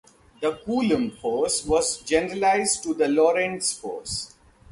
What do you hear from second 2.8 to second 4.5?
to the Lorentz force.